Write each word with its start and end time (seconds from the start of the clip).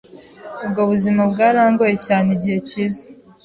Ubwo 0.65 0.81
buzima 0.89 1.21
bwarangoye 1.31 1.95
cyane 2.07 2.27
igihe 2.37 2.57
kiza 2.67 3.05